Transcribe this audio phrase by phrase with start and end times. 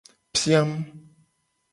[0.37, 0.69] Piam.